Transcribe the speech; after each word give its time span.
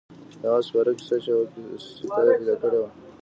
د 0.41 0.41
هغه 0.51 0.61
سپاره 0.69 0.91
کیسه 0.99 1.17
چې 1.23 1.29
یوه 1.33 1.45
سکه 1.95 2.21
يې 2.27 2.31
پیدا 2.39 2.55
کړې 2.61 2.77
وه. 2.81 2.89